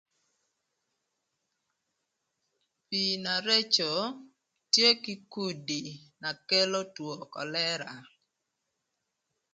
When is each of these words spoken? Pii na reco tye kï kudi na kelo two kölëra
Pii 2.87 3.13
na 3.23 3.33
reco 3.47 3.89
tye 4.71 4.89
kï 5.03 5.13
kudi 5.33 5.81
na 6.23 6.29
kelo 6.47 6.81
two 6.95 7.11
kölëra 7.33 7.93